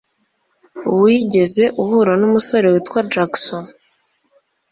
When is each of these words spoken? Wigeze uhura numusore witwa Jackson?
Wigeze 0.99 1.63
uhura 1.81 2.13
numusore 2.21 2.65
witwa 2.73 2.99
Jackson? 3.11 3.63